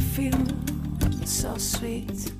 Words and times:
feel 0.00 0.46
so 1.24 1.56
sweet. 1.56 2.32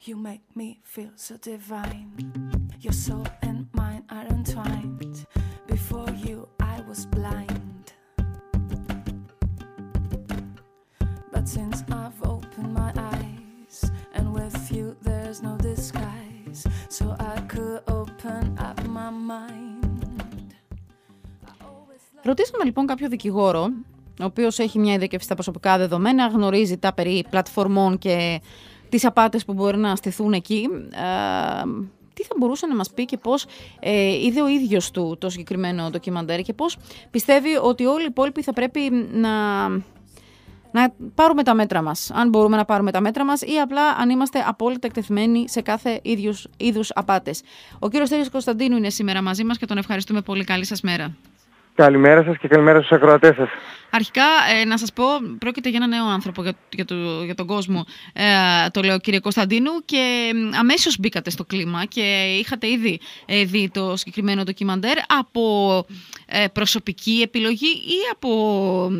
You 0.00 0.16
make 0.16 0.42
me 0.56 0.80
feel 0.84 1.12
so 1.16 1.36
divine. 1.36 2.70
Your 2.80 2.92
soul 2.92 3.26
and 3.42 3.68
mine 3.72 4.04
are 4.10 4.26
entwined. 4.26 5.26
Before 5.66 6.10
you, 6.10 6.48
I 6.60 6.80
was 6.88 7.06
blind. 7.06 7.92
But 11.32 11.48
since 11.48 11.84
I've 11.90 12.22
opened 12.22 12.74
my 12.74 12.92
eyes, 12.96 13.90
and 14.14 14.32
with 14.34 14.72
you, 14.72 14.96
there's 15.02 15.42
no 15.42 15.56
disguise. 15.56 16.66
So 16.88 17.16
I 17.18 17.40
could 17.42 17.82
open 17.88 18.58
up 18.58 18.84
my 18.86 19.10
mind. 19.10 19.61
I 22.22 22.24
always 22.24 22.28
love 22.28 22.36
Ρωτήσαμε 22.36 22.64
λοιπόν 22.64 22.86
κάποιο 22.86 23.08
δικηγόρο, 23.08 23.62
ο 24.20 24.24
οποίος 24.24 24.58
έχει 24.58 24.78
μια 24.78 24.94
ειδίκευση 24.94 25.26
στα 25.26 25.34
προσωπικά 25.34 25.78
δεδομένα, 25.78 26.26
γνωρίζει 26.26 26.78
τα 26.78 26.92
περί 26.92 27.24
πλατφορμών 27.30 27.98
και 27.98 28.40
τις 28.88 29.04
απάτες 29.04 29.44
που 29.44 29.52
μπορεί 29.52 29.76
να 29.76 29.96
στηθούν 29.96 30.32
εκεί. 30.32 30.68
Ε, 30.90 31.62
τι 32.14 32.22
θα 32.22 32.34
μπορούσε 32.38 32.66
να 32.66 32.74
μας 32.74 32.90
πει 32.90 33.04
και 33.04 33.16
πώς 33.16 33.46
ε, 33.80 34.24
είδε 34.24 34.42
ο 34.42 34.48
ίδιος 34.48 34.90
του 34.90 35.16
το 35.20 35.30
συγκεκριμένο 35.30 35.90
ντοκιμαντέρ 35.90 36.40
και 36.40 36.52
πώς 36.52 36.76
πιστεύει 37.10 37.56
ότι 37.62 37.84
όλοι 37.84 38.02
οι 38.02 38.06
υπόλοιποι 38.08 38.42
θα 38.42 38.52
πρέπει 38.52 38.80
να, 39.12 39.68
να 40.70 40.94
πάρουμε 41.14 41.42
τα 41.42 41.54
μέτρα 41.54 41.82
μας, 41.82 42.10
αν 42.14 42.28
μπορούμε 42.28 42.56
να 42.56 42.64
πάρουμε 42.64 42.90
τα 42.90 43.00
μέτρα 43.00 43.24
μας 43.24 43.42
ή 43.42 43.58
απλά 43.62 43.88
αν 43.88 44.10
είμαστε 44.10 44.44
απόλυτα 44.46 44.86
εκτεθειμένοι 44.86 45.48
σε 45.48 45.60
κάθε 45.60 46.00
ίδιους, 46.02 46.48
είδους 46.56 46.90
απάτες. 46.94 47.42
Ο 47.78 47.88
κύριος 47.88 48.08
Στέλιος 48.08 48.30
Κωνσταντίνου 48.30 48.76
είναι 48.76 48.90
σήμερα 48.90 49.22
μαζί 49.22 49.44
μας 49.44 49.58
και 49.58 49.66
τον 49.66 49.78
ευχαριστούμε 49.78 50.20
πολύ. 50.20 50.44
Καλή 50.44 50.64
σας 50.64 50.80
μέρα. 50.80 51.16
Καλημέρα 51.74 52.22
σας 52.22 52.36
και 52.38 52.48
καλημέρα 52.48 52.78
στους 52.78 52.92
ακροατές 52.92 53.34
σας. 53.36 53.48
Αρχικά, 53.90 54.22
ε, 54.60 54.64
να 54.64 54.76
σας 54.78 54.92
πω, 54.92 55.04
πρόκειται 55.38 55.68
για 55.68 55.78
ένα 55.82 55.96
νέο 55.96 56.06
άνθρωπο 56.12 56.42
για, 56.42 56.52
για, 56.68 56.84
το, 56.84 56.94
για 57.24 57.34
τον 57.34 57.46
κόσμο, 57.46 57.84
ε, 58.12 58.22
το 58.70 58.82
λέω 58.82 58.98
κύριε 58.98 59.20
Κωνσταντίνου, 59.20 59.70
και 59.84 60.30
ε, 60.32 60.58
αμέσως 60.58 60.98
μπήκατε 60.98 61.30
στο 61.30 61.44
κλίμα 61.44 61.84
και 61.88 62.00
είχατε 62.40 62.68
ήδη 62.68 63.00
ε, 63.26 63.44
δει 63.44 63.70
το 63.72 63.96
συγκεκριμένο 63.96 64.42
ντοκιμαντέρ 64.42 64.96
από 65.18 65.42
ε, 66.26 66.44
προσωπική 66.52 67.20
επιλογή 67.24 67.72
ή 67.86 67.98
από 68.12 68.30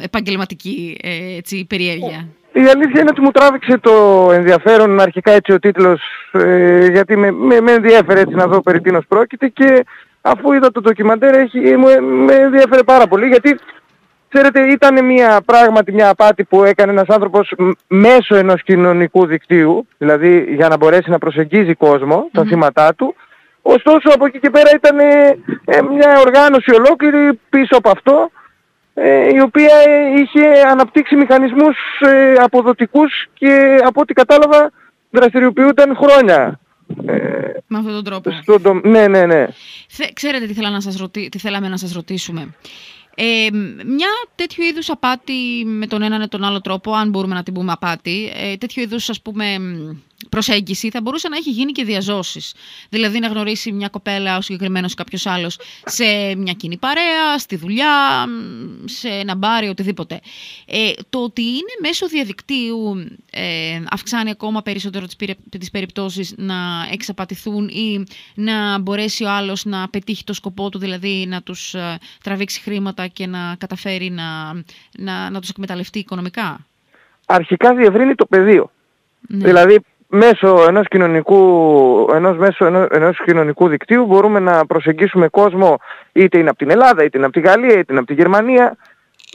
επαγγελματική 0.00 0.98
ε, 1.02 1.36
έτσι, 1.36 1.66
περιέργεια; 1.68 2.28
Η 2.52 2.60
αλήθεια 2.60 3.00
είναι 3.00 3.10
ότι 3.10 3.20
μου 3.20 3.30
τράβηξε 3.30 3.78
το 3.78 4.28
ενδιαφέρον 4.32 5.00
αρχικά 5.00 5.32
έτσι 5.32 5.52
ο 5.52 5.58
τίτλος 5.58 6.00
ε, 6.32 6.86
γιατί 6.86 7.16
με, 7.16 7.30
με, 7.30 7.60
με 7.60 7.72
ενδιαφέρε 7.72 8.20
έτσι 8.20 8.34
να 8.34 8.46
δω 8.46 8.62
περί 8.62 8.80
τίνος 8.80 9.04
πρόκειται 9.08 9.48
και 9.48 9.84
αφού 10.22 10.52
είδα 10.52 10.72
το 10.72 10.80
ντοκιμαντέρ 10.80 11.34
έχει, 11.34 11.76
μου, 11.76 12.02
με 12.02 12.34
ενδιαφέρε 12.34 12.82
πάρα 12.82 13.06
πολύ 13.06 13.26
γιατί 13.26 13.58
ξέρετε 14.28 14.60
ήταν 14.60 15.04
μια 15.04 15.40
πράγματι 15.44 15.92
μια 15.92 16.08
απάτη 16.08 16.44
που 16.44 16.64
έκανε 16.64 16.92
ένας 16.92 17.08
άνθρωπος 17.08 17.54
μ- 17.58 17.70
μέσω 17.88 18.36
ενός 18.36 18.62
κοινωνικού 18.62 19.26
δικτύου 19.26 19.86
δηλαδή 19.98 20.46
για 20.48 20.68
να 20.68 20.76
μπορέσει 20.76 21.10
να 21.10 21.18
προσεγγίζει 21.18 21.74
κόσμο, 21.74 22.28
τα 22.32 22.44
θύματά 22.44 22.94
του 22.94 23.14
ωστόσο 23.62 24.08
από 24.14 24.26
εκεί 24.26 24.38
και 24.38 24.50
πέρα 24.50 24.70
ήταν 24.74 24.98
ε, 24.98 25.38
ε, 25.64 25.82
μια 25.82 26.18
οργάνωση 26.26 26.74
ολόκληρη 26.74 27.40
πίσω 27.50 27.76
από 27.76 27.90
αυτό 27.90 28.30
ε, 28.94 29.28
η 29.34 29.40
οποία 29.40 29.74
ε, 29.86 30.20
είχε 30.20 30.46
αναπτύξει 30.70 31.16
μηχανισμούς 31.16 31.76
ε, 32.00 32.32
αποδοτικούς 32.32 33.26
και 33.34 33.76
από 33.84 34.00
ό,τι 34.00 34.12
κατάλαβα 34.12 34.70
δραστηριοποιούνταν 35.10 35.96
χρόνια. 35.96 36.60
Ε, 37.06 37.14
Με 37.66 37.78
αυτόν 37.78 37.92
τον 37.92 38.04
τρόπο. 38.04 38.30
στον 38.42 38.62
τομ- 38.62 38.86
Ναι, 38.86 39.06
ναι, 39.08 39.26
ναι. 39.26 39.46
Θε- 39.88 40.12
Ξέρετε 40.12 40.46
τι, 40.46 40.52
θέλα 40.52 40.70
να 40.70 40.80
σας 40.80 40.96
ρωτή, 40.96 41.28
τι 41.28 41.38
θέλαμε 41.38 41.68
να 41.68 41.76
σας 41.76 41.92
ρωτήσουμε. 41.92 42.54
Ε, 43.14 43.46
μια 43.86 44.08
τέτοιου 44.34 44.62
είδους 44.64 44.90
απάτη 44.90 45.64
με 45.66 45.86
τον 45.86 46.02
έναν 46.02 46.22
ή 46.22 46.28
τον 46.28 46.44
άλλο 46.44 46.60
τρόπο, 46.60 46.92
αν 46.92 47.08
μπορούμε 47.10 47.34
να 47.34 47.42
την 47.42 47.54
πούμε 47.54 47.72
απάτη, 47.72 48.32
ε, 48.36 48.56
τέτοιου 48.56 48.82
είδους 48.82 49.10
ας 49.10 49.20
πούμε 49.22 49.58
μ, 49.58 49.96
προσέγγιση 50.28 50.90
θα 50.90 51.00
μπορούσε 51.00 51.28
να 51.28 51.36
έχει 51.36 51.50
γίνει 51.50 51.72
και 51.72 51.84
διαζώσεις. 51.84 52.54
Δηλαδή 52.88 53.18
να 53.18 53.26
γνωρίσει 53.26 53.72
μια 53.72 53.88
κοπέλα 53.88 54.36
ο 54.36 54.40
συγκεκριμένος 54.40 54.94
κάποιος 54.94 55.26
άλλος 55.26 55.58
σε 55.84 56.34
μια 56.36 56.52
κοινή 56.52 56.76
παρέα, 56.76 57.38
στη 57.38 57.56
δουλειά, 57.56 58.26
μ, 58.26 58.86
σε 58.86 59.08
ένα 59.08 59.34
μπάρι, 59.34 59.68
οτιδήποτε. 59.68 60.20
Ε, 60.66 60.90
το 61.10 61.18
ότι 61.18 61.42
είναι 61.42 61.74
μέσω 61.80 62.08
διαδικτύου 62.08 63.06
ε, 63.30 63.80
αυξάνει 63.90 64.30
ακόμα 64.30 64.62
περισσότερο 64.62 65.06
τις, 65.06 65.16
πυρε- 65.16 65.38
τις 65.58 65.70
περιπτώσεις 65.70 66.34
να 66.36 66.54
εξαπατηθούν 66.92 67.68
ή 67.68 68.04
να 68.34 68.78
μπορέσει 68.78 69.24
ο 69.24 69.30
άλλος 69.30 69.64
να 69.64 69.88
πετύχει 69.88 70.24
το 70.24 70.32
σκοπό 70.32 70.68
του, 70.68 70.78
δηλαδή 70.78 71.26
να 71.28 71.42
τους 71.42 71.74
ε, 71.74 71.98
τραβήξει 72.22 72.60
χρήματα 72.60 73.06
και 73.06 73.26
να 73.26 73.54
καταφέρει 73.58 74.10
να, 74.10 74.52
να, 74.98 75.30
να 75.30 75.40
τους 75.40 75.48
εκμεταλλευτεί 75.48 75.98
οικονομικά; 75.98 76.66
Αρχικά 77.26 77.74
διευρύνει 77.74 78.14
το 78.14 78.26
πεδίο. 78.26 78.70
Ναι. 79.28 79.44
Δηλαδή 79.44 79.80
μέσω 80.14 80.64
ενός 80.68 80.88
κοινωνικού, 80.88 81.38
ενός, 82.14 82.36
μέσω 82.36 82.64
ενός, 82.66 82.86
ενός 82.90 83.20
κοινωνικού 83.24 83.68
δικτύου 83.68 84.06
μπορούμε 84.06 84.38
να 84.38 84.66
προσεγγίσουμε 84.66 85.28
κόσμο 85.28 85.78
είτε 86.12 86.38
είναι 86.38 86.48
από 86.48 86.58
την 86.58 86.70
Ελλάδα, 86.70 87.04
είτε 87.04 87.16
είναι 87.16 87.26
από 87.26 87.40
τη 87.40 87.48
Γαλλία, 87.48 87.72
είτε 87.72 87.86
είναι 87.88 87.98
από 87.98 88.06
τη 88.06 88.14
Γερμανία. 88.14 88.76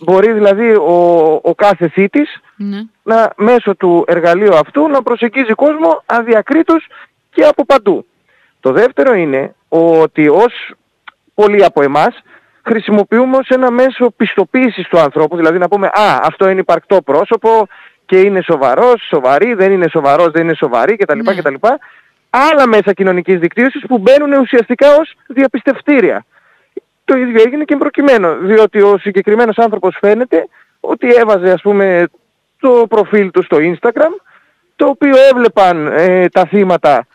Μπορεί 0.04 0.32
δηλαδή 0.32 0.70
ο, 0.76 1.40
ο 1.44 1.56
κάθε 1.56 1.88
θήτης 1.88 2.42
Ναι. 2.56 2.82
να, 3.04 3.34
μέσω 3.36 3.76
του 3.76 4.04
εργαλείου 4.08 4.56
αυτού 4.56 4.88
να 4.88 5.02
προσεγγίζει 5.04 5.54
κόσμο 5.54 6.04
αδιακρίτως 6.06 6.88
και 7.30 7.44
από 7.44 7.66
παντού. 7.66 8.06
Το 8.60 8.72
δεύτερο 8.72 9.14
είναι 9.14 9.56
ότι 9.70 10.28
ως 10.28 10.74
πολλοί 11.34 11.66
από 11.66 11.84
εμάς 11.84 12.22
χρησιμοποιούμε 12.66 13.38
ως 13.38 13.50
ένα 13.50 13.72
μέσο 13.72 14.14
πιστοποίησης 14.18 14.88
του 14.88 15.00
ανθρώπου, 15.00 15.36
δηλαδή 15.36 15.58
να 15.58 15.68
πούμε 15.68 15.88
«Α, 15.88 16.20
αυτό 16.24 16.50
είναι 16.50 16.60
υπαρκτό 16.60 17.02
πρόσωπο 17.02 17.68
και 18.08 18.20
είναι 18.20 18.42
σοβαρός, 18.42 19.08
σοβαρή, 19.08 19.54
δεν 19.54 19.72
είναι 19.72 19.88
σοβαρός, 19.90 20.32
δεν 20.32 20.44
είναι 20.44 20.56
σοβαρή» 20.56 20.96
κτλ. 20.96 21.20
Ναι. 21.20 21.36
κτλ. 21.36 21.56
Άλλα 22.30 22.68
μέσα 22.68 22.94
κοινωνικής 22.94 23.40
δικτύωσης 23.40 23.86
που 23.88 23.98
μπαίνουν 23.98 24.34
ουσιαστικά 24.34 24.96
ως 24.96 25.16
διαπιστευτήρια. 25.28 26.26
Το 27.06 27.18
ίδιο 27.18 27.42
έγινε 27.46 27.64
και 27.64 27.76
προκειμένου, 27.76 28.36
διότι 28.42 28.82
ο 28.82 28.98
συγκεκριμένος 28.98 29.58
άνθρωπος 29.58 29.98
φαίνεται 30.00 30.48
ότι 30.80 31.08
έβαζε 31.08 31.52
ας 31.52 31.62
πούμε 31.62 32.08
το 32.60 32.86
προφίλ 32.90 33.32
του 33.32 33.44
στο 33.44 33.58
Instagram, 33.60 34.12
το 34.76 34.86
οποίο 34.86 35.14
έβλεπαν 35.32 35.88
ε, 35.88 36.30
τα 36.30 36.46
θύματα 36.46 37.08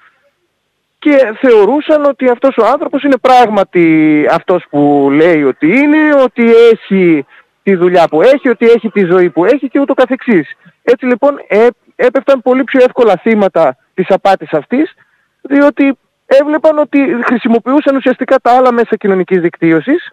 και 0.98 1.34
θεωρούσαν 1.40 2.04
ότι 2.04 2.28
αυτός 2.28 2.56
ο 2.56 2.66
άνθρωπος 2.66 3.02
είναι 3.02 3.16
πράγματι 3.16 4.26
αυτός 4.30 4.64
που 4.70 5.08
λέει 5.12 5.42
ότι 5.42 5.66
είναι, 5.66 6.14
ότι 6.22 6.42
έχει 6.72 7.26
τη 7.62 7.74
δουλειά 7.74 8.08
που 8.08 8.22
έχει, 8.22 8.48
ότι 8.48 8.66
έχει 8.66 8.90
τη 8.90 9.04
ζωή 9.04 9.30
που 9.30 9.44
έχει 9.44 9.68
και 9.68 9.80
ούτω 9.80 9.94
καθεξής. 9.94 10.56
Έτσι 10.82 11.06
λοιπόν 11.06 11.40
ε, 11.48 11.66
έπεφταν 11.96 12.42
πολύ 12.42 12.64
πιο 12.64 12.80
εύκολα 12.82 13.16
θύματα 13.16 13.76
της 13.94 14.06
απάτης 14.08 14.52
αυτής, 14.52 14.94
διότι 15.40 15.98
έβλεπαν 16.26 16.78
ότι 16.78 17.16
χρησιμοποιούσαν 17.24 17.96
ουσιαστικά 17.96 18.36
τα 18.38 18.56
άλλα 18.56 18.72
μέσα 18.72 18.96
κοινωνικής 18.96 19.40
δικτύωσης 19.40 20.12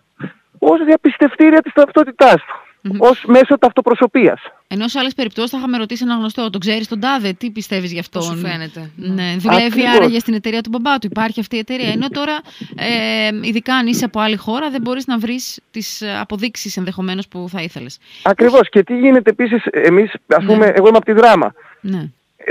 ως 0.60 0.84
διαπιστευτήρια 0.86 1.62
της 1.62 1.74
ταυτότητάς 1.74 2.36
του, 2.36 2.69
ως 2.98 3.24
μέσο 3.28 3.58
ταυτοπροσωπείας. 3.58 4.42
Ενώ 4.68 4.88
σε 4.88 5.00
άλλες 5.00 5.14
περιπτώσεις 5.14 5.52
θα 5.52 5.58
είχαμε 5.58 5.78
ρωτήσει 5.78 6.04
ένα 6.06 6.16
γνωστό, 6.16 6.50
τον 6.50 6.60
ξέρεις 6.62 6.88
τον 6.88 7.00
Τάδε, 7.00 7.34
τι 7.34 7.50
πιστεύεις 7.52 7.92
γι' 7.92 8.00
αυτό. 8.00 8.20
Πώς 8.20 8.28
σου 8.28 8.38
φαίνεται. 8.38 8.92
Ναι, 8.96 9.36
δουλεύει 9.38 9.66
Ακριβώς. 9.66 9.96
άραγε 9.96 10.20
στην 10.20 10.34
εταιρεία 10.34 10.62
του 10.62 10.70
μπαμπά 10.70 10.98
του. 11.00 11.08
Υπάρχει 11.12 11.40
αυτή 11.40 11.56
η 11.56 11.60
εταιρεία. 11.60 11.90
Ενώ 11.92 12.08
τώρα, 12.10 12.40
ε, 12.76 13.30
ειδικά 13.42 13.76
αν 13.76 13.88
είσαι 13.88 14.06
από 14.06 14.20
άλλη 14.20 14.36
χώρα, 14.36 14.70
δεν 14.70 14.82
μπορείς 14.82 15.08
να 15.08 15.18
βρεις 15.18 15.60
τις 15.72 16.04
αποδείξεις 16.20 16.78
ενδεχομένως 16.78 17.28
που 17.28 17.48
θα 17.52 17.62
ήθελες. 17.62 17.98
Ακριβώς. 18.24 18.70
Και 18.70 18.84
τι 18.84 18.98
γίνεται 19.00 19.30
επίσης, 19.30 19.64
εμείς, 19.66 20.12
ας 20.28 20.44
Ναι. 20.44 20.54
πούμε, 20.54 20.66
εγώ 20.66 20.88
είμαι 20.88 20.98
από 20.98 21.06
τη 21.06 21.12
δράμα. 21.14 21.54
Ναι. 21.82 22.04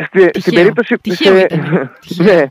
Στη, 0.06 0.20
στην 0.20 0.30
Τυχαίο. 0.32 0.54
περίπτωση, 0.54 0.96
Τυχαίο 0.98 1.36
σε, 1.36 1.40
ήταν. 1.50 1.90
Τυχαίο. 2.08 2.34
ναι, 2.34 2.44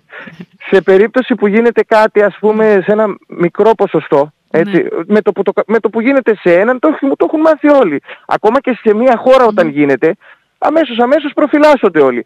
σε 0.69 0.81
περίπτωση 0.81 1.35
που 1.35 1.47
γίνεται 1.47 1.83
κάτι 1.83 2.21
ας 2.23 2.35
πούμε 2.39 2.81
σε 2.85 2.91
ένα 2.91 3.05
μικρό 3.27 3.75
ποσοστό 3.75 4.31
έτσι, 4.51 4.75
Ναι. 4.75 4.87
με, 5.07 5.21
το 5.21 5.31
που 5.31 5.41
το, 5.43 5.51
με 5.67 5.79
το 5.79 5.89
που 5.89 6.01
γίνεται 6.01 6.35
σε 6.35 6.53
έναν 6.59 6.79
το, 6.79 6.87
έχουν- 6.87 7.15
το 7.17 7.25
έχουν 7.27 7.39
μάθει 7.41 7.69
όλοι. 7.69 8.01
Ακόμα 8.27 8.59
και 8.59 8.79
σε 8.83 8.93
μια 8.93 9.17
χώρα 9.17 9.37
Ναι. 9.41 9.47
όταν 9.49 9.67
γίνεται 9.67 10.15
αμέσως 10.57 10.99
αμέσως 10.99 11.31
προφυλάσσονται 11.33 12.01
όλοι. 12.01 12.25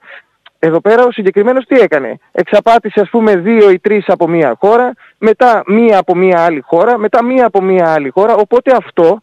Εδώ 0.60 0.82
πέρα 0.82 1.04
ο 1.06 1.12
συγκεκριμένος 1.12 1.66
τι 1.66 1.80
έκανε; 1.80 2.18
Εξαπάτησε 2.32 3.00
ας 3.02 3.10
πούμε 3.10 3.36
δύο 3.36 3.70
ή 3.70 3.80
τρεις 3.80 4.04
από 4.08 4.28
μια 4.28 4.56
χώρα, 4.60 4.94
μετά 5.18 5.64
μία 5.66 5.98
από 5.98 6.16
μια 6.16 6.44
άλλη 6.44 6.62
χώρα, 6.62 6.98
μετά 6.98 7.24
μία 7.24 7.46
από 7.46 7.62
μια 7.62 7.94
άλλη 7.94 8.10
χώρα. 8.10 8.34
Οπότε 8.36 8.76
αυτό 8.78 9.22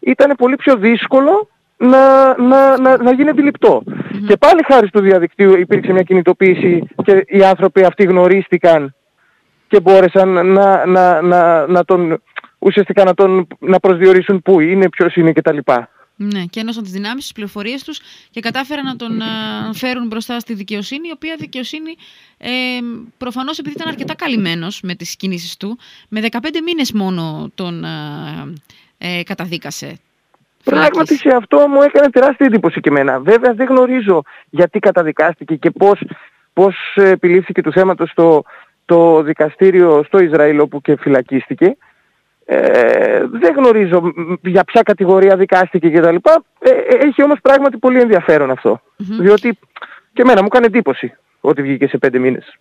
ήταν 0.00 0.34
πολύ 0.36 0.56
πιο 0.56 0.76
δύσκολο 0.76 1.48
να, 1.76 2.34
να, 2.38 2.78
να, 2.78 3.02
να 3.02 3.12
γίνει 3.12 3.28
αντιληπτό. 3.28 3.82
Και 4.26 4.36
πάλι 4.36 4.62
χάρη 4.66 4.86
στο 4.86 5.00
διαδικτύο 5.00 5.56
υπήρξε 5.56 5.92
μια 5.92 6.02
κινητοποίηση 6.02 6.88
και 7.04 7.24
οι 7.26 7.44
άνθρωποι 7.44 7.84
αυτοί 7.84 8.04
γνωρίστηκαν 8.04 8.94
και 9.68 9.80
μπόρεσαν 9.80 10.28
να, 10.52 10.86
να, 10.86 11.22
να, 11.22 11.66
να 11.66 11.84
τον 11.84 12.22
ουσιαστικά 12.58 13.04
να 13.04 13.14
τον 13.14 13.46
να 13.58 13.80
προσδιορίσουν 13.80 14.42
πού 14.42 14.60
είναι, 14.60 14.88
ποιος 14.88 15.14
είναι 15.14 15.32
κτλ. 15.32 15.58
Ναι, 16.20 16.44
και 16.44 16.60
ένωσαν 16.60 16.82
τις 16.82 16.92
δυνάμεις, 16.92 17.22
τις 17.22 17.32
πληροφορίες 17.32 17.84
τους 17.84 18.00
και 18.30 18.40
κατάφεραν 18.40 18.84
να 18.84 18.96
τον 18.96 19.22
α, 19.22 19.26
φέρουν 19.72 20.06
μπροστά 20.06 20.40
στη 20.40 20.54
δικαιοσύνη, 20.54 21.08
η 21.08 21.10
οποία 21.14 21.34
δικαιοσύνη 21.38 21.96
ε, 22.38 22.50
προφανώς 23.16 23.58
επειδή 23.58 23.74
ήταν 23.76 23.88
αρκετά 23.88 24.14
καλυμμένος 24.14 24.80
με 24.82 24.94
τις 24.94 25.16
κινήσεις 25.16 25.56
του, 25.56 25.78
με 26.08 26.20
15 26.30 26.36
μήνες 26.64 26.92
μόνο 26.92 27.50
τον 27.54 27.84
α, 27.84 27.90
ε, 28.98 29.22
καταδίκασε. 29.22 29.98
Πράγματι 30.64 30.92
φυλακής. 30.92 31.20
σε 31.20 31.36
αυτό 31.36 31.68
μου 31.68 31.82
έκανε 31.82 32.10
τεράστια 32.10 32.46
εντύπωση 32.46 32.80
και 32.80 32.88
εμένα. 32.88 33.20
Βέβαια 33.20 33.54
δεν 33.54 33.66
γνωρίζω 33.66 34.22
γιατί 34.50 34.78
καταδικάστηκε 34.78 35.54
και 35.54 35.70
πώς, 35.70 36.00
πώς 36.52 36.76
ε, 36.94 37.08
επιλήφθηκε 37.08 37.62
του 37.62 37.72
θέματος 37.72 38.12
το, 38.14 38.42
το 38.84 39.22
δικαστήριο 39.22 40.02
στο 40.06 40.18
Ισραήλ 40.18 40.60
όπου 40.60 40.80
και 40.80 40.96
φυλακίστηκε. 40.96 41.76
Ε, 42.50 43.26
δεν 43.30 43.54
γνωρίζω 43.56 44.00
μ, 44.00 44.34
για 44.42 44.64
ποια 44.64 44.82
κατηγορία 44.82 45.36
δικάστηκε 45.36 45.90
κτλ. 45.90 46.14
Ε, 46.58 46.70
ε, 46.70 46.96
έχει 47.06 47.22
όμως 47.22 47.38
πράγματι 47.42 47.76
πολύ 47.76 48.00
ενδιαφέρον 48.00 48.50
αυτό. 48.50 48.80
Διότι 48.96 49.58
και 50.12 50.22
εμένα 50.22 50.40
μου 50.40 50.46
έκανε 50.46 50.66
εντύπωση 50.66 51.12
ότι 51.40 51.62
βγήκε 51.62 51.86
σε 51.86 51.98
πέντε 51.98 52.18
μήνες. 52.18 52.58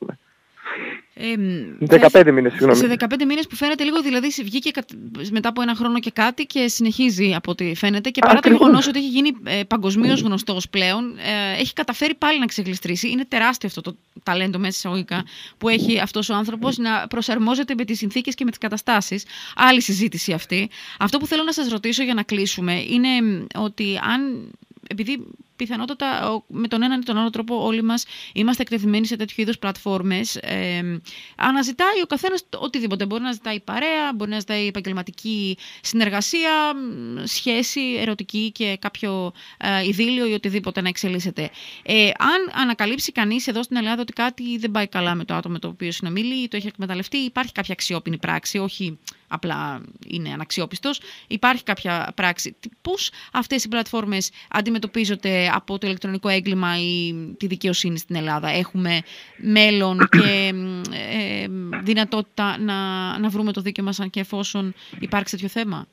Ας 0.77 1.79
πούμε. 1.79 2.19
Ε, 2.19 2.21
15 2.23 2.31
μήνες, 2.31 2.51
συγγνώμη. 2.51 2.75
Σε 2.77 2.87
15 2.87 3.25
μήνες 3.25 3.47
που 3.47 3.55
φαίνεται 3.55 3.83
λίγο, 3.83 4.01
δηλαδή 4.01 4.27
βγήκε 4.43 4.71
κατ- 4.71 4.89
μετά 5.31 5.49
από 5.49 5.61
ένα 5.61 5.75
χρόνο 5.75 5.99
και 5.99 6.11
κάτι 6.11 6.45
και 6.45 6.67
συνεχίζει 6.67 7.33
από 7.35 7.51
ό,τι 7.51 7.75
φαίνεται 7.75 8.09
και 8.09 8.19
παρά 8.19 8.33
το 8.33 8.37
Ακριβώς. 8.39 8.59
γεγονός 8.59 8.87
ότι 8.87 8.99
έχει 8.99 9.07
γίνει 9.07 9.31
ε, 9.43 9.63
παγκοσμίως 9.63 10.21
γνωστός 10.21 10.69
πλέον, 10.69 11.17
ε, 11.17 11.59
έχει 11.59 11.73
καταφέρει 11.73 12.15
πάλι 12.15 12.39
να 12.39 12.45
ξεγλιστρήσει. 12.45 13.09
Είναι 13.09 13.25
τεράστιο 13.25 13.69
αυτό 13.69 13.81
το 13.81 13.97
ταλέντο 14.23 14.57
μέσα 14.57 14.73
εισαγωγικά 14.77 15.23
που 15.57 15.69
έχει 15.69 15.99
αυτός 15.99 16.29
ο 16.29 16.33
άνθρωπος 16.35 16.77
να 16.77 17.07
προσαρμόζεται 17.07 17.73
με 17.77 17.85
τις 17.85 17.97
συνθήκες 17.97 18.35
και 18.35 18.43
με 18.43 18.49
τις 18.49 18.59
καταστάσεις. 18.59 19.25
Άλλη 19.55 19.81
συζήτηση 19.81 20.31
αυτή. 20.33 20.69
Αυτό 20.99 21.17
που 21.17 21.27
θέλω 21.27 21.43
να 21.43 21.51
σας 21.53 21.67
ρωτήσω 21.69 22.03
για 22.03 22.13
να 22.13 22.23
κλείσουμε 22.23 22.73
είναι 22.89 23.21
μ, 23.21 23.45
ότι 23.55 23.99
αν 24.13 24.51
επειδή 24.89 25.23
πιθανότατα 25.57 26.31
ο- 26.31 26.43
με 26.47 26.67
τον 26.67 26.81
έναν 26.83 27.01
ή 27.01 27.03
τον 27.03 27.17
άλλο 27.17 27.29
τρόπο 27.29 27.63
όλοι 27.65 27.81
μας 27.83 28.05
είμαστε 28.33 28.61
εκτεθειμένοι 28.61 29.05
σε 29.05 29.15
τέτοιου 29.15 29.41
είδους 29.41 29.57
πλατφόρμες. 29.57 30.35
Ε, 30.35 30.99
αναζητάει 31.35 32.01
ο 32.03 32.05
καθένας 32.05 32.43
το- 32.49 32.59
οτιδήποτε. 32.61 33.05
Μπορεί 33.05 33.23
να 33.23 33.31
ζητάει 33.31 33.59
παρέα, 33.59 34.13
μπορεί 34.15 34.29
να 34.29 34.39
ζητάει 34.39 34.67
επαγγελματική 34.67 35.57
συνεργασία, 35.81 36.51
μ, 36.75 37.23
σχέση, 37.25 37.81
ερωτική 37.99 38.51
και 38.51 38.77
κάποιο 38.81 39.31
ε, 39.57 39.87
ειδήλιο 39.87 40.25
ή 40.27 40.33
οτιδήποτε 40.33 40.81
να 40.81 40.87
εξελίσσεται. 40.89 41.49
Ε, 41.83 42.05
αν 42.17 42.61
ανακαλύψει 42.61 43.11
κανείς 43.11 43.47
εδώ 43.47 43.63
στην 43.63 43.77
Ελλάδα 43.77 44.01
ότι 44.01 44.13
κάτι 44.13 44.57
δεν 44.57 44.71
πάει 44.71 44.87
καλά 44.87 45.15
με 45.15 45.25
το 45.25 45.33
άτομο 45.33 45.53
με 45.53 45.59
το 45.59 45.67
οποίο 45.67 45.91
συνομιλεί 45.91 46.43
ή 46.43 46.47
το 46.47 46.57
έχει 46.57 46.67
εκμεταλλευτεί, 46.67 47.17
υπάρχει 47.17 47.51
κάποια 47.51 47.73
αξιόπινη 47.73 48.17
πράξη, 48.17 48.57
όχι 48.57 48.99
απλά 49.27 49.81
είναι 50.07 50.29
αναξιόπιστος, 50.33 51.01
υπάρχει 51.27 51.63
κάποια 51.63 52.11
πράξη. 52.15 52.55
Τι- 52.59 52.69
Πώς 52.81 53.11
αυτές 53.33 53.63
οι 53.63 53.67
πλατφόρμες 53.69 54.31
αντιμετωπίζονται 54.51 55.49
από 55.53 55.77
το 55.77 55.87
ηλεκτρονικό 55.87 56.29
έγκλημα 56.29 56.67
ή 56.79 57.13
τη 57.37 57.47
δικαιοσύνη 57.47 57.97
στην 57.97 58.15
Ελλάδα; 58.15 58.49
Έχουμε 58.49 59.01
μέλλον 59.37 59.97
και 59.97 60.53
μ, 60.53 60.81
ε, 60.93 61.47
δυνατότητα 61.83 62.57
να, 62.59 62.73
να 63.19 63.29
βρούμε 63.29 63.51
το 63.51 63.61
δίκαιο 63.61 63.83
μας 63.83 63.99
αν 63.99 64.09
και 64.09 64.19
εφόσον 64.19 64.73
υπάρξει 64.99 65.35
τέτοιο 65.35 65.47
θέμα; 65.47 65.85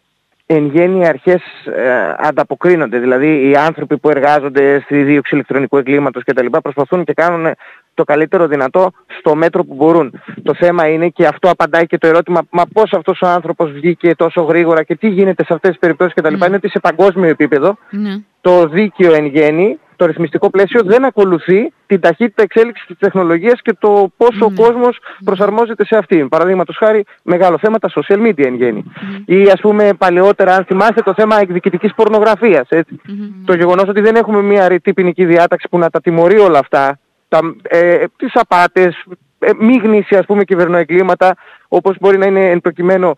εν 0.46 0.66
γέννη 0.66 1.00
οι 1.00 1.06
αρχές 1.06 1.42
ε, 1.76 2.14
ανταποκρίνονται. 2.18 2.98
Δηλαδή 2.98 3.48
οι 3.48 3.56
άνθρωποι 3.56 3.98
που 3.98 4.10
εργάζονται 4.10 4.80
στη 4.84 5.02
δίωξη 5.02 5.34
ηλεκτρονικού 5.34 5.76
εγκλήματος 5.78 6.24
και 6.24 6.32
τα 6.32 6.42
λοιπά 6.42 6.60
προσπαθούν 6.60 7.04
και 7.04 7.12
κάνουν 7.12 7.54
το 7.94 8.04
καλύτερο 8.04 8.46
δυνατό 8.46 8.90
στο 9.18 9.34
μέτρο 9.34 9.64
που 9.64 9.74
μπορούν. 9.74 10.20
Το 10.42 10.54
θέμα 10.54 10.88
είναι 10.88 11.08
και 11.08 11.26
αυτό 11.26 11.50
απαντάει 11.50 11.86
και 11.86 11.98
το 11.98 12.06
ερώτημα 12.06 12.40
μα 12.50 12.62
πώς 12.72 12.92
αυτός 12.92 13.20
ο 13.22 13.26
άνθρωπος 13.26 13.70
βγήκε 13.70 14.14
τόσο 14.14 14.42
γρήγορα 14.42 14.82
και 14.82 14.94
τι 14.96 15.08
γίνεται 15.08 15.44
σε 15.44 15.54
αυτές 15.54 15.70
τις 15.70 15.78
περιπτώσεις 15.78 16.14
και 16.14 16.20
τα 16.20 16.30
λοιπά. 16.30 16.44
Mm. 16.44 16.48
Είναι 16.48 16.56
ότι 16.56 16.68
σε 16.68 16.80
παγκόσμιο 16.80 17.28
επίπεδο 17.28 17.76
Ναι. 17.90 18.16
το 18.40 18.66
δίκαιο 18.68 19.14
εν 19.14 19.26
γέννη, 19.26 19.78
το 19.96 20.06
ρυθμιστικό 20.06 20.50
πλαίσιο 20.50 20.80
δεν 20.84 21.04
ακολουθεί 21.04 21.72
την 21.86 22.00
ταχύτητα 22.00 22.42
εξέλιξης 22.42 22.86
της 22.86 22.96
τεχνολογίας 22.98 23.60
και 23.62 23.76
το 23.78 24.12
πόσο 24.16 24.38
Ναι. 24.38 24.44
ο 24.44 24.52
κόσμος 24.62 24.98
προσαρμόζεται 25.24 25.84
σε 25.86 25.96
αυτήν. 25.96 26.28
Παραδείγματος 26.28 26.76
χάρη 26.76 27.04
μεγάλο 27.22 27.58
θέμα 27.58 27.78
τα 27.78 27.90
social 27.94 28.26
media 28.26 28.44
εν 28.44 28.54
γέννη. 28.54 28.84
Μμμ. 29.02 29.22
Ή 29.26 29.42
ας 29.50 29.60
πούμε 29.60 29.90
παλαιότερα 29.98 30.54
αν 30.54 30.64
θυμάστε 30.64 31.00
το 31.02 31.12
θέμα 31.16 31.40
εκδικητικής 31.40 31.94
πορνογραφίας. 31.94 32.66
Έτσι. 32.68 33.00
Μμμ. 33.08 33.44
Το 33.44 33.54
γεγονός 33.54 33.88
ότι 33.88 34.00
δεν 34.00 34.16
έχουμε 34.16 34.42
μια 34.42 34.68
ρητή 34.68 34.92
ποινική 34.92 35.24
διάταξη 35.24 35.68
που 35.70 35.78
να 35.78 35.90
τα 35.90 36.00
τιμωρεί 36.00 36.38
όλα 36.38 36.58
αυτά, 36.58 36.98
τα, 37.34 37.54
ε, 37.62 38.04
τις 38.16 38.30
απάτες, 38.34 39.04
ε, 39.38 39.50
μη 39.58 39.76
γνήσια 39.76 40.18
ας 40.18 40.26
πούμε 40.26 40.44
κυβερνοεγκλήματα, 40.44 41.36
όπως 41.68 41.96
μπορεί 42.00 42.18
να 42.18 42.26
είναι 42.26 42.50
εν 42.50 42.60
προκειμένου 42.60 43.14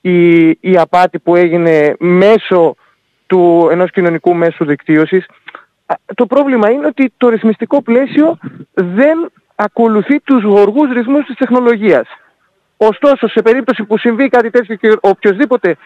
η, 0.00 0.48
η 0.48 0.76
απάτη 0.78 1.18
που 1.18 1.36
έγινε 1.36 1.94
μέσω 1.98 2.76
του 3.26 3.68
ενός 3.70 3.90
κοινωνικού 3.90 4.34
μέσου 4.34 4.64
δικτύωσης. 4.64 5.26
Α, 5.86 5.94
Το 6.14 6.26
πρόβλημα 6.26 6.70
είναι 6.70 6.86
ότι 6.86 7.12
το 7.16 7.28
ρυθμιστικό 7.28 7.82
πλαίσιο 7.82 8.38
δεν 8.74 9.30
ακολουθεί 9.54 10.20
τους 10.20 10.42
γοργούς 10.42 10.92
ρυθμούς 10.92 11.24
της 11.24 11.36
τεχνολογίας. 11.36 12.06
Ωστόσο, 12.76 13.28
σε 13.28 13.42
περίπτωση 13.42 13.84
που 13.84 13.98
συμβεί 13.98 14.28
κάτι 14.28 14.50
τέτοιο 14.50 14.74
και 14.74 14.96
οποιοδήποτε 15.00 15.76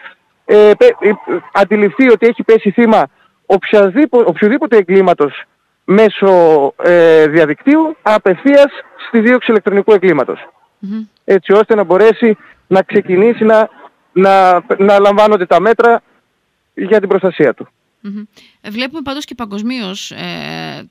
ε, 0.45 0.71
πε- 0.77 0.95
ε, 0.99 1.11
αντιληφθεί 1.53 2.09
ότι 2.09 2.27
έχει 2.27 2.43
πέσει 2.43 2.71
θύμα 2.71 3.07
οποιασδήποτε, 3.45 4.23
οποιοδήποτε 4.27 4.77
εγκλήματος 4.77 5.43
μέσω 5.91 6.27
ε, 6.83 7.27
διαδικτύου, 7.27 7.95
απευθείας 8.01 8.67
στη 9.07 9.19
δίωξη 9.19 9.51
ηλεκτρονικού 9.51 9.93
εγκλήματος. 9.93 10.49
Μμμ. 10.79 11.01
Έτσι 11.25 11.53
ώστε 11.53 11.75
να 11.75 11.83
μπορέσει 11.83 12.37
να 12.67 12.81
ξεκινήσει 12.81 13.43
να, 13.43 13.69
να, 14.11 14.63
να 14.77 14.99
λαμβάνονται 14.99 15.45
τα 15.45 15.59
μέτρα 15.59 16.01
για 16.73 16.99
την 16.99 17.09
προστασία 17.09 17.53
του. 17.53 17.67
Μμμ. 18.01 18.23
Ε, 18.61 18.69
Βλέπουμε 18.69 19.01
πάντως 19.01 19.25
και 19.25 19.35
παγκοσμίως 19.35 20.11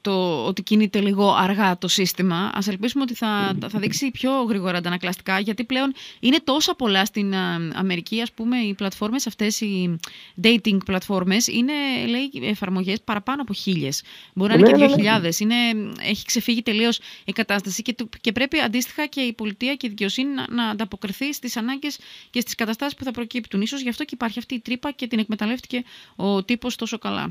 το 0.01 0.45
ότι 0.47 0.63
κινείται 0.63 1.01
λίγο 1.01 1.35
αργά 1.35 1.79
το 1.79 1.89
σύστημα. 1.89 2.51
Ας 2.55 2.69
ελπίσουμε 2.69 3.03
ότι 3.03 3.15
θα, 3.15 3.57
θα 3.69 3.79
δείξει 3.79 4.11
πιο 4.11 4.43
γρήγορα 4.43 4.79
αντανακλαστικά, 4.79 5.39
γιατί 5.39 5.65
πλέον 5.65 5.95
είναι 6.21 6.37
τόσα 6.45 6.75
πολλά 6.75 7.05
στην 7.05 7.35
α, 7.35 7.71
Αμερική, 7.75 8.21
ας 8.21 8.33
πούμε, 8.33 8.57
οι 8.59 8.75
πλατφόρμες 8.75 9.27
αυτές, 9.27 9.61
οι 9.61 9.97
dating 10.43 10.79
πλατφόρμες, 10.85 11.47
είναι, 11.47 11.73
λέει, 12.09 12.31
εφαρμογές 12.43 13.01
παραπάνω 13.05 13.43
από 13.43 13.53
χίλιες. 13.53 14.03
Μπορεί 14.35 14.53
να 14.53 14.59
είναι 14.59 14.67
Ναι, 14.67 14.73
και 14.73 14.79
ναι, 14.79 14.87
δύο 14.87 14.95
ναι. 14.97 15.01
χιλιάδες. 15.03 15.41
Είναι, 15.41 15.55
έχει 16.03 16.25
ξεφύγει 16.25 16.63
τελείως 16.63 17.01
η 17.25 17.33
κατάσταση 17.33 17.83
και, 17.83 17.93
του- 17.93 18.09
και 18.21 18.33
πρέπει 18.33 18.59
αντίστοιχα 18.59 19.07
και 19.07 19.21
η 19.21 19.33
πολιτεία 19.33 19.75
και 19.75 19.87
η 19.87 19.89
δικαιοσύνη 19.89 20.35
να, 20.35 20.47
να 20.51 20.65
ανταποκριθεί 20.69 21.33
στις 21.33 21.57
ανάγκες 21.57 21.99
και 22.31 22.41
στις 22.41 22.55
καταστάσεις 22.55 22.95
που 22.95 23.05
θα 23.05 23.11
προκύπτουν. 23.11 23.61
Ίσως 23.61 23.81
γι' 23.81 23.89
αυτό 23.89 24.05
και 24.05 24.11
υπάρχει 24.15 24.39
αυτή 24.39 24.55
η 24.55 24.61
τρύπα 24.61 24.91
και 24.91 25.07
την 25.07 25.19
εκμεταλλεύτηκε 25.19 25.85
ο 26.17 26.45
τύπος 26.45 26.77
τόσο 26.77 26.98
καλά. 26.99 27.29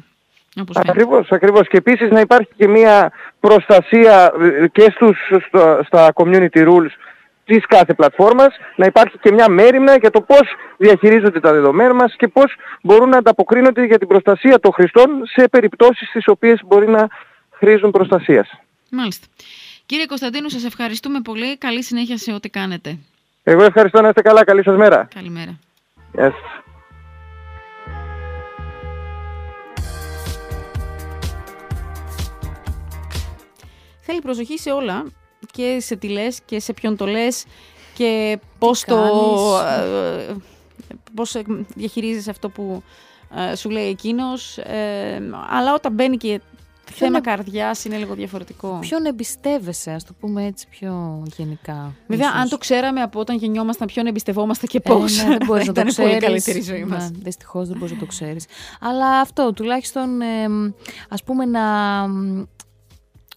Όπως 0.59 0.75
φαίνεται. 0.75 0.91
Ακριβώς, 0.91 1.31
ακριβώς. 1.31 1.67
Και 1.67 1.77
επίσης 1.77 2.09
να 2.09 2.19
υπάρχει 2.19 2.49
και 2.55 2.67
μια 2.67 3.11
προστασία 3.39 4.33
ε, 4.61 4.67
και 4.67 4.91
στους, 4.95 5.17
στο- 5.47 5.79
στα 5.85 6.11
community 6.15 6.67
rules 6.67 6.91
της 7.45 7.65
κάθε 7.65 7.93
πλατφόρμας, 7.93 8.55
να 8.75 8.85
υπάρχει 8.85 9.17
και 9.17 9.31
μια 9.31 9.49
μέρημνα 9.49 9.97
για 9.97 10.09
το 10.11 10.21
πώς 10.21 10.41
διαχειρίζονται 10.77 11.39
τα 11.39 11.51
δεδομένα 11.53 11.93
μας 11.93 12.15
και 12.17 12.27
πώς 12.27 12.55
μπορούν 12.81 13.09
να 13.09 13.17
ανταποκρίνονται 13.17 13.85
για 13.85 13.97
την 13.97 14.07
προστασία 14.07 14.59
των 14.59 14.71
χρηστών 14.73 15.09
σε 15.25 15.47
περιπτώσεις 15.47 16.09
στις 16.09 16.27
οποίες 16.27 16.59
μπορεί 16.65 16.87
να 16.89 17.07
χρήζουν 17.51 17.91
προστασίας. 17.91 18.49
Μάλιστα. 18.91 19.27
Κύριε 19.85 20.05
Κωνσταντίνου, 20.05 20.49
σας 20.49 20.65
ευχαριστούμε 20.65 21.19
πολύ. 21.21 21.57
Καλή 21.57 21.83
συνέχεια 21.83 22.17
σε 22.17 22.33
ό,τι 22.33 22.49
κάνετε. 22.49 22.97
Εγώ 23.43 23.63
ευχαριστώ 23.63 24.01
να 24.01 24.07
είστε 24.07 24.21
καλά. 24.21 24.43
Καλή 24.43 24.63
σας 24.63 24.77
μέρα. 24.77 25.07
Καλημέρα. 25.15 25.59
Γεια 26.13 26.33
Θέλει 34.09 34.21
προσοχή 34.21 34.57
σε 34.59 34.71
όλα 34.71 35.05
και 35.51 35.77
σε 35.79 35.95
τι 35.95 36.07
λες 36.09 36.39
και 36.45 36.59
σε 36.59 36.73
ποιον 36.73 36.97
το 36.97 37.05
λες 37.05 37.45
και 37.95 38.39
πώς 38.59 38.83
το... 38.83 38.95
κάνεις. 38.95 39.79
ε, 40.29 40.35
πώς 41.13 41.35
ε, 41.35 41.41
διαχειρίζεσαι 41.75 42.29
αυτό 42.29 42.49
που 42.49 42.83
ε, 43.51 43.55
σου 43.55 43.69
λέει 43.69 43.87
εκείνος. 43.89 44.57
ε, 44.57 45.21
αλλά 45.49 45.73
όταν 45.73 45.93
μπαίνει 45.93 46.17
και 46.17 46.41
θέμα 46.91 47.09
να- 47.11 47.21
καρδιάς 47.21 47.85
είναι 47.85 47.97
λίγο 47.97 48.13
διαφορετικό. 48.13 48.77
Ποιον 48.81 49.05
εμπιστεύεσαι, 49.05 49.91
ας 49.91 50.03
το 50.03 50.13
πούμε 50.19 50.45
έτσι 50.45 50.67
πιο 50.69 51.23
γενικά. 51.37 51.93
Βέβαια, 52.07 52.27
ίσως; 52.27 52.39
αν 52.41 52.49
το 52.49 52.57
ξέραμε 52.57 53.01
από 53.01 53.19
όταν 53.19 53.37
γεννιόμασταν, 53.37 53.87
ποιον 53.87 54.05
εμπιστευόμαστε 54.07 54.65
και 54.67 54.77
Ε, 54.83 54.89
πώς; 54.89 55.23
ναι, 55.23 55.27
δεν 55.29 55.37
μπορείς 55.45 55.65
θα 55.65 55.71
να 55.71 55.73
το 55.83 55.89
ήταν 55.89 55.93
πολύ 55.95 56.17
ξέρεις. 56.17 56.23
καλύτερη 56.27 56.57
η 56.57 56.61
ζωή 56.61 56.83
μας. 56.83 57.11
Ναι, 57.11 57.17
δυστυχώς 57.23 57.67
δεν 57.67 57.77
μπορείς 57.77 57.93
να 57.93 57.99
το 57.99 58.05
ξέρεις. 58.05 58.45
Αλλά 58.79 59.19
αυτό, 59.19 59.53
τουλάχιστον, 59.53 60.21
εμ, 60.21 60.71
ας 61.09 61.23
πούμε, 61.23 61.45
να... 61.45 61.61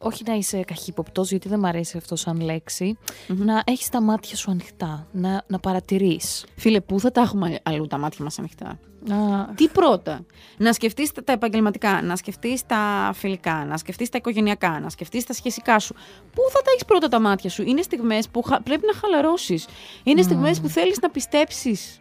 μ, 0.00 0.06
Όχι 0.06 0.22
να 0.26 0.34
είσαι 0.34 0.60
καχύποπτος, 0.60 1.30
γιατί 1.30 1.48
δεν 1.48 1.58
μου 1.60 1.66
αρέσει 1.66 1.96
αυτό 1.96 2.16
σαν 2.16 2.40
λεξη 2.40 2.98
Να 3.26 3.62
έχεις 3.66 3.88
τα 3.88 4.02
μάτια 4.02 4.36
σου 4.36 4.50
ανοιχτά, 4.50 5.06
να, 5.12 5.44
να 5.46 5.58
παρατηρείς. 5.58 6.44
Φίλε, 6.56 6.80
πού 6.80 7.00
θα 7.00 7.10
τα 7.12 7.20
έχουμε 7.20 7.58
αλλού 7.62 7.86
τα 7.86 7.98
μάτια 7.98 8.24
μας 8.24 8.38
ανοιχτά; 8.38 8.78
Να... 9.04 9.48
Τι 9.54 9.68
πρώτα, 9.68 10.24
να 10.56 10.72
σκεφτείς 10.72 11.12
τα, 11.12 11.24
τα 11.24 11.32
επαγγελματικά, 11.32 12.02
να 12.02 12.16
σκεφτείς 12.16 12.66
τα 12.66 13.10
φιλικά, 13.14 13.64
να 13.68 13.76
σκεφτείς 13.76 14.08
τα 14.08 14.18
οικογενειακά, 14.18 14.80
να 14.80 14.88
σκεφτείς 14.90 15.24
τα 15.24 15.32
σχεσικά 15.32 15.78
σου. 15.78 15.94
Πού 16.34 16.42
θα 16.50 16.58
τα 16.62 16.70
έχεις 16.70 16.84
πρώτα 16.84 17.08
τα 17.08 17.20
μάτια 17.20 17.50
σου; 17.50 17.62
Είναι 17.62 17.82
στιγμές 17.82 18.28
που 18.28 18.42
χα- 18.42 18.62
πρέπει 18.62 18.86
να 18.86 18.94
χαλαρώσεις. 18.94 19.66
Είναι 20.02 20.22
στιγμές 20.22 20.60
που 20.60 20.68
θέλεις 20.68 20.98
να 21.00 21.10
πιστέψεις. 21.10 22.00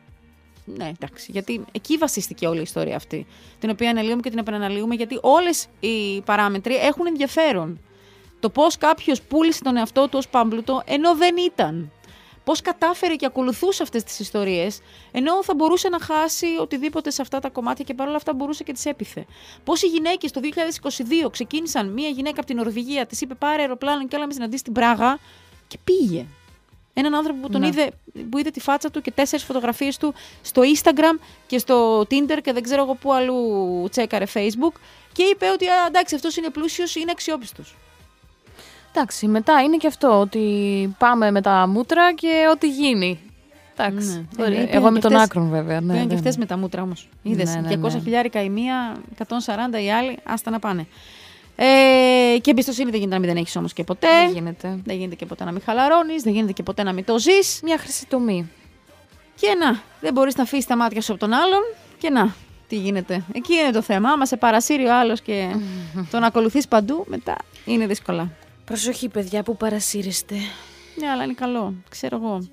Ναι, 0.77 0.91
εντάξει, 1.01 1.31
γιατί 1.31 1.65
εκεί 1.71 1.97
βασίστηκε 1.97 2.47
όλη 2.47 2.59
η 2.59 2.61
ιστορία 2.61 2.95
αυτή, 2.95 3.25
την 3.59 3.69
οποία 3.69 3.89
αναλύουμε 3.89 4.21
και 4.21 4.29
την 4.29 4.37
επαναλύουμε, 4.39 4.95
γιατί 4.95 5.17
όλες 5.21 5.65
οι 5.79 6.21
παράμετροι 6.21 6.75
έχουν 6.75 7.05
ενδιαφέρον. 7.07 7.79
Το 8.39 8.49
πώς 8.49 8.77
κάποιος 8.77 9.21
πούλησε 9.21 9.63
τον 9.63 9.77
εαυτό 9.77 10.03
του 10.03 10.17
ως 10.17 10.27
πάμπλουτο, 10.27 10.81
ενώ 10.85 11.15
δεν 11.15 11.37
ήταν. 11.37 11.91
Πώς 12.43 12.61
κατάφερε 12.61 13.15
και 13.15 13.25
ακολουθούσε 13.25 13.83
αυτές 13.83 14.03
τις 14.03 14.19
ιστορίες, 14.19 14.81
ενώ 15.11 15.43
θα 15.43 15.55
μπορούσε 15.55 15.89
να 15.89 15.99
χάσει 15.99 16.45
οτιδήποτε 16.59 17.09
σε 17.11 17.21
αυτά 17.21 17.39
τα 17.39 17.49
κομμάτια 17.49 17.85
και 17.85 17.93
παρόλα 17.93 18.15
αυτά 18.15 18.33
μπορούσε 18.33 18.63
και 18.63 18.73
τις 18.73 18.85
έπιθε. 18.85 19.25
Πώς 19.63 19.81
οι 19.83 19.87
γυναίκες 19.87 20.31
το 20.31 20.39
2022 21.25 21.29
ξεκίνησαν, 21.31 21.87
μία 21.87 22.09
γυναίκα 22.09 22.35
από 22.37 22.45
την 22.45 22.55
Νορβηγία 22.55 23.05
της 23.05 23.21
είπε 23.21 23.33
πάρε 23.33 23.61
αεροπλάνο 23.61 24.07
και 24.07 24.15
έλα 24.15 24.27
με 24.27 24.33
συναντήσεις 24.33 24.59
στην 24.61 24.73
Πράγα 24.73 25.19
και 25.67 25.77
πήγε. 25.83 26.25
Έναν 26.93 27.15
άνθρωπο 27.15 27.39
που 27.41 27.49
τον 27.49 27.61
Ναι. 27.61 27.67
είδε, 27.67 27.91
που 28.29 28.37
είδε 28.37 28.49
τη 28.49 28.59
φάτσα 28.59 28.89
του 28.91 29.01
και 29.01 29.11
τέσσερις 29.11 29.45
φωτογραφίες 29.45 29.97
του 29.97 30.13
στο 30.41 30.61
Instagram 30.75 31.19
και 31.47 31.57
στο 31.57 31.99
Tinder 31.99 32.37
και 32.43 32.53
δεν 32.53 32.63
ξέρω 32.63 32.83
εγώ 32.83 32.95
πού 32.95 33.13
αλλού 33.13 33.87
τσέκαρε 33.91 34.25
Facebook 34.33 34.73
και 35.11 35.23
είπε 35.23 35.49
ότι 35.49 35.67
«Α, 35.67 35.85
εντάξει 35.87 36.15
αυτός 36.15 36.35
είναι 36.37 36.49
πλούσιος, 36.49 36.95
είναι 36.95 37.11
αξιόπιστος. 37.11 37.75
Εντάξει, 38.93 39.27
μετά 39.27 39.61
είναι 39.61 39.77
και 39.77 39.87
αυτό 39.87 40.19
ότι 40.19 40.95
πάμε 40.97 41.31
με 41.31 41.41
τα 41.41 41.67
μούτρα 41.67 42.13
και 42.13 42.45
ό,τι 42.53 42.69
γίνει. 42.69 43.19
Εντάξει. 43.77 44.27
Ναι. 44.37 44.43
Ωραία. 44.45 44.59
Ε, 44.59 44.63
πήγαν 44.65 44.75
Εγώ 44.77 44.85
και 44.87 44.91
με 44.93 44.99
τον 44.99 45.11
αυτές- 45.15 45.29
άκρον 45.29 45.49
βέβαια. 45.49 45.81
Ναι, 45.81 45.91
Πήγαν 45.93 46.07
και 46.07 46.15
δεν- 46.15 46.27
αυτέ 46.27 46.39
με 46.39 46.45
τα 46.45 46.57
μούτρα 46.57 46.81
όμως. 46.81 47.09
Είδες. 47.23 47.55
Ναι, 47.55 47.61
ναι, 47.61 47.67
200 47.67 47.93
ναι. 47.97 47.99
χιλιάρικα 48.03 48.43
η 48.43 48.49
μία, 48.49 48.95
140 49.17 49.81
η 49.83 49.91
άλλη, 49.91 50.17
άστα 50.23 50.51
να 50.51 50.59
πάνε. 50.59 50.87
Ε, 51.55 52.37
και 52.41 52.51
εμπιστοσύνη 52.51 52.89
δεν 52.89 52.99
γίνεται 52.99 53.13
να 53.15 53.19
μην 53.21 53.29
την 53.29 53.37
έχεις 53.41 53.55
όμως 53.55 53.73
και 53.73 53.83
ποτέ. 53.83 54.07
Δεν 54.23 54.33
γίνεται. 54.33 54.79
Δεν 54.85 54.95
γίνεται 54.97 55.15
και 55.15 55.25
ποτέ 55.25 55.43
να 55.43 55.51
μην 55.51 55.61
χαλαρώνεις, 55.65 56.23
δεν 56.23 56.33
γίνεται 56.33 56.51
και 56.51 56.63
ποτέ 56.63 56.83
να 56.83 56.93
μην 56.93 57.05
το 57.05 57.19
ζεις. 57.19 57.59
Μια 57.63 57.77
χρυσή 57.77 58.05
τομή. 58.07 58.49
Και 59.35 59.55
να, 59.59 59.81
δεν 60.01 60.13
μπορείς 60.13 60.35
να 60.35 60.43
αφήσεις 60.43 60.65
τα 60.65 60.75
μάτια 60.77 61.01
σου 61.01 61.11
από 61.11 61.19
τον 61.21 61.33
άλλον. 61.33 61.59
Και 61.97 62.09
να, 62.09 62.33
τι 62.67 62.75
γίνεται. 62.75 63.23
Εκεί 63.33 63.53
είναι 63.53 63.71
το 63.71 63.81
θέμα. 63.81 64.09
Άμα 64.09 64.25
σε 64.25 64.37
παρασύρει 64.37 64.85
ο 64.85 64.95
άλλος 64.99 65.21
και 65.21 65.55
τον 66.11 66.23
ακολουθείς 66.23 66.67
παντού, 66.67 67.05
μετά 67.07 67.35
είναι 67.65 67.87
δύσκολα. 67.87 68.29
Προσοχή, 68.69 69.09
παιδιά, 69.09 69.43
που 69.43 69.57
παρασύρεστε. 69.57 70.35
Ναι, 70.95 71.07
αλλά 71.09 71.23
είναι 71.23 71.33
καλό. 71.33 71.73
Ξέρω 71.89 72.15
εγώ. 72.15 72.47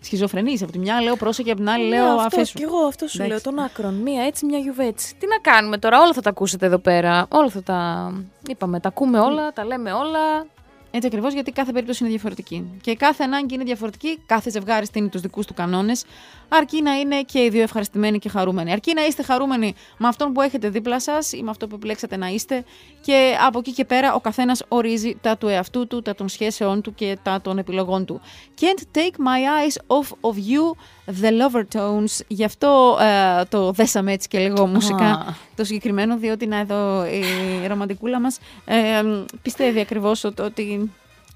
Σχιζοφρενή. 0.00 0.58
Από 0.62 0.72
τη 0.72 0.78
μια 0.78 1.00
λέω 1.00 1.16
πρόσεχε, 1.16 1.50
από 1.50 1.60
την 1.60 1.68
άλλη 1.68 1.88
Ναι, 1.88 1.96
λέω 1.96 2.06
αυτό, 2.06 2.40
αφήσου. 2.40 2.56
Κι 2.56 2.62
εγώ 2.62 2.76
αυτό 2.78 3.06
σου 3.06 3.22
Εντάξει. 3.22 3.44
λέω, 3.44 3.54
τον 3.54 3.64
άκρον. 3.64 3.94
Μία 3.94 4.22
έτσι, 4.22 4.46
μια 4.46 4.58
γιουβέτσι. 4.58 5.14
Τι 5.18 5.26
να 5.26 5.38
κάνουμε 5.38 5.78
τώρα, 5.78 6.00
όλα 6.02 6.12
θα 6.12 6.20
τα 6.20 6.30
ακούσετε 6.30 6.66
εδώ 6.66 6.78
πέρα. 6.78 7.26
Όλα 7.28 7.50
θα 7.50 7.62
τα. 7.62 8.10
Είπαμε, 8.48 8.80
τα 8.80 8.88
ακούμε 8.88 9.18
όλα, 9.18 9.52
τα 9.52 9.64
λέμε 9.64 9.92
όλα. 9.92 10.46
Έτσι 10.90 11.06
ακριβώς, 11.06 11.32
γιατί 11.32 11.52
κάθε 11.52 11.72
περίπτωση 11.72 12.02
είναι 12.02 12.12
διαφορετική. 12.12 12.78
Και 12.80 12.94
κάθε 12.96 13.24
ανάγκη 13.24 13.54
είναι 13.54 13.64
διαφορετική, 13.64 14.18
κάθε 14.26 14.50
ζευγάρι 14.50 14.86
στείνει 14.86 15.08
τους 15.08 15.20
δικούς 15.20 15.46
του 15.46 15.54
κανόνες, 15.54 16.04
αρκεί 16.48 16.82
να 16.82 16.92
είναι 16.94 17.22
και 17.22 17.42
οι 17.42 17.48
δύο 17.48 17.62
ευχαριστημένοι 17.62 18.18
και 18.18 18.28
χαρούμενοι. 18.28 18.72
Αρκεί 18.72 18.94
να 18.94 19.04
είστε 19.04 19.22
χαρούμενοι 19.22 19.74
με 19.98 20.08
αυτόν 20.08 20.32
που 20.32 20.40
έχετε 20.40 20.68
δίπλα 20.68 21.00
σας 21.00 21.32
ή 21.32 21.42
με 21.42 21.50
αυτό 21.50 21.66
που 21.66 21.74
επιλέξατε 21.74 22.16
να 22.16 22.28
είστε. 22.28 22.64
Και 23.00 23.36
από 23.46 23.58
εκεί 23.58 23.72
και 23.72 23.84
πέρα 23.84 24.14
ο 24.14 24.20
καθένας 24.20 24.62
ορίζει 24.68 25.16
τα 25.20 25.36
του 25.36 25.48
εαυτού 25.48 25.86
του, 25.86 26.02
τα 26.02 26.14
των 26.14 26.28
σχέσεών 26.28 26.82
του 26.82 26.94
και 26.94 27.18
τα 27.22 27.40
των 27.40 27.58
επιλογών 27.58 28.04
του. 28.04 28.20
Can't 28.60 28.98
take 28.98 29.16
my 29.18 29.68
eyes 29.68 29.98
off 29.98 30.30
of 30.30 30.34
you, 30.34 30.76
the 31.06 31.30
lover 31.30 31.62
tones. 31.78 32.20
Γι' 32.26 32.44
αυτό 32.44 32.98
ε, 33.00 33.44
το 33.44 33.72
δέσαμε 33.72 34.12
έτσι 34.12 34.28
και 34.28 34.38
λίγο 34.38 34.66
μουσικά 34.66 35.04
Α. 35.04 35.34
το 35.56 35.64
συγκεκριμένο, 35.64 36.16
διότι 36.16 36.46
να 36.46 36.58
εδώ 36.58 37.06
η 37.06 37.66
ρομαντικούλα 37.66 38.20
μας 38.20 38.38
ε, 38.64 39.02
πιστεύει 39.42 39.80
ακριβώς 39.80 40.24
ότι, 40.24 40.42
ότι 40.42 40.90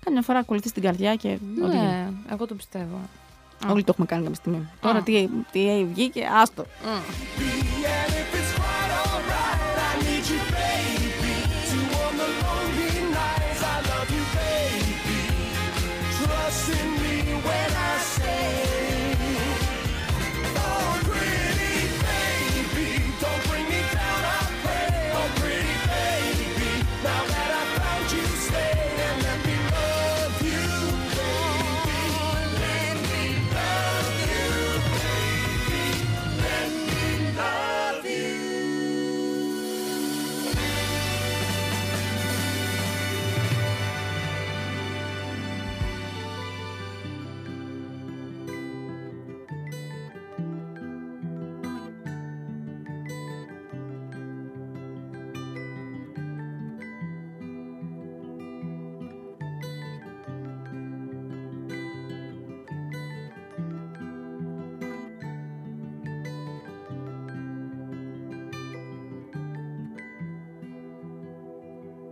καμιά 0.05 0.23
φορά 0.23 0.39
ακολουθεί 0.39 0.73
την 0.73 0.83
καρδιά 0.83 1.15
και 1.15 1.29
ό,τι 1.65 1.77
γίνει. 1.77 1.87
Ναι, 1.87 2.09
εγώ 2.33 2.47
το 2.47 2.55
πιστεύω. 2.55 3.01
Όλοι 3.69 3.85
το 3.85 3.91
έχουμε 3.93 4.07
κάνει 4.07 4.23
κάποια 4.23 4.37
στιγμή. 4.37 4.69
Τώρα 4.81 5.01
τι, 5.01 5.29
τι 5.53 5.85
βγήκε, 5.85 6.29
άστο. 6.41 6.65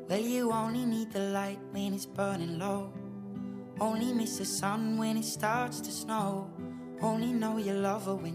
Well, 0.09 0.19
you 0.19 0.51
only 0.53 0.87
need 0.87 1.13
the 1.13 1.21
light 1.21 1.59
when 1.71 1.93
it's 1.93 2.07
burning 2.07 2.59
low. 2.59 2.95
Only 3.79 4.15
miss 4.15 4.39
the 4.39 4.47
sun 4.47 4.97
when 4.97 5.19
it 5.19 5.25
starts 5.27 5.81
to 5.83 5.93
snow. 5.93 6.51
Only 7.03 7.35
know 7.35 7.59
you 7.59 7.75
love 7.75 8.07
her 8.07 8.15
when 8.15 8.27